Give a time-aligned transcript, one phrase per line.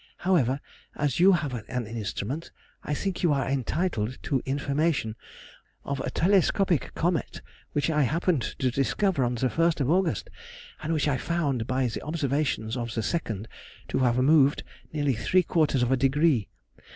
[0.17, 0.61] However,
[0.95, 2.49] as you have an instrument,
[2.81, 5.15] I think you are entitled to information
[5.85, 7.43] of a telescopic comet
[7.73, 10.31] which I happened to discover on the 1st of August,
[10.81, 13.45] and which I found, by the observations of the 2nd,
[13.89, 16.49] to have moved nearly three quarters of a degree.